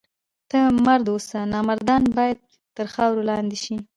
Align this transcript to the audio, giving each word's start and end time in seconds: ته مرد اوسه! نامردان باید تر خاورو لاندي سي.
ته 0.49 0.59
مرد 0.85 1.05
اوسه! 1.11 1.39
نامردان 1.53 2.03
باید 2.17 2.37
تر 2.75 2.85
خاورو 2.93 3.27
لاندي 3.29 3.57
سي. 3.63 3.75